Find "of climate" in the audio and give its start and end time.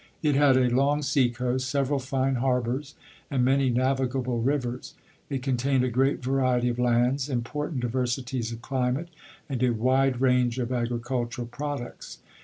8.51-9.09